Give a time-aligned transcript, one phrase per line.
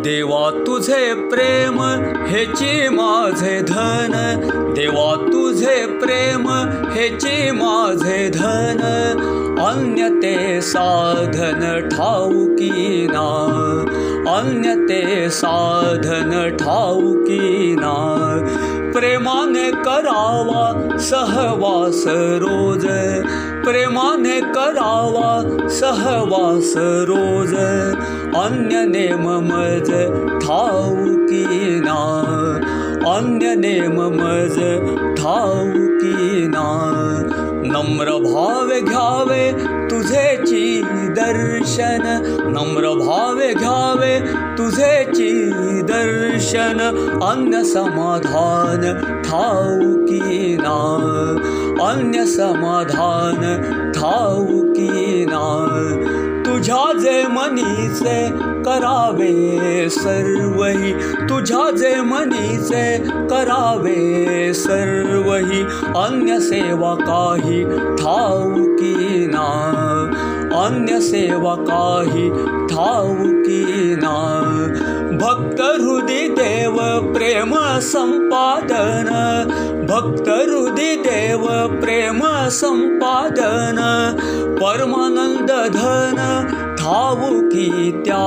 [0.00, 1.82] देवा तुझे प्रेम
[2.26, 4.12] हेची माझे धन.
[4.76, 6.48] देवा तुझे प्रेम
[6.92, 8.80] हेची माझे धन.
[9.60, 13.46] अन्य ते साधन ठाऊकी ना.
[14.28, 18.29] अन्य ते साधन ठाऊकी ना
[18.92, 22.86] प्रेमाने करावा सहवास रोज।
[23.64, 27.54] प्रेमाने करावा सहवास रोज।
[28.36, 29.90] अन्य नेम मज
[30.46, 32.00] ठाऊकी ना।
[33.16, 34.58] अन्य नेम मज
[35.22, 36.89] ठाऊकी ना
[37.72, 39.50] नम्र भावे घ्यावे
[39.90, 40.82] तुझेची
[41.16, 42.06] दर्शन
[42.56, 44.18] नम्र भावे घ्यावे
[44.58, 45.30] तुझेची
[45.90, 46.80] दर्शन
[47.22, 48.84] अन्य समाधान
[51.80, 53.40] अन्य समाधान
[53.94, 55.40] ठाऊकी ना
[56.60, 58.28] तुझ्या जे मनीचे
[58.62, 60.92] करावे सर्वही
[61.28, 65.62] तुझ्या जे मनीचे करावे सर्वही
[65.96, 67.64] अन्य सेवा काही
[67.96, 69.46] ठाऊकी ना?
[70.66, 72.30] अन्य सेवा काही
[72.66, 74.16] ठाऊकी ना?
[75.20, 76.76] भक्त हृदय देव
[77.12, 79.08] प्रेम संपादन
[79.90, 81.44] भक्त हृदय देव
[81.80, 82.20] प्रेम
[82.56, 83.78] संपादन
[84.60, 86.18] परमानंद धन
[86.80, 88.22] ठाऊकी त्या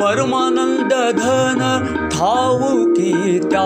[0.00, 1.60] परमानंद धन
[2.06, 3.62] ठाऊकी त्या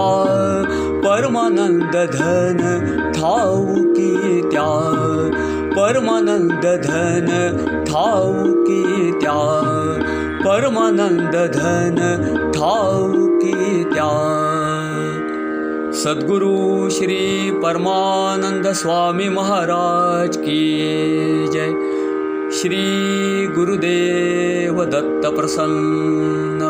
[1.07, 2.59] परमानंद धन
[15.99, 20.61] सद्गुरु श्री परमानंद स्वामी महाराज की
[21.49, 21.73] जय।
[22.59, 22.79] श्री
[23.47, 26.61] गुरुदेव दत्त प्रसन्न